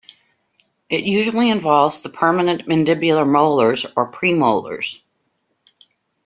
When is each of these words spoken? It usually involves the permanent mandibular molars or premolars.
It 0.89 1.05
usually 1.05 1.51
involves 1.51 1.99
the 2.01 2.09
permanent 2.09 2.65
mandibular 2.65 3.29
molars 3.29 3.85
or 3.95 4.11
premolars. 4.11 4.99